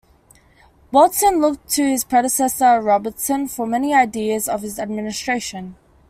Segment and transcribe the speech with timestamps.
[0.91, 5.75] Walton looked to his predecessor Robertson for many ideas of his administration.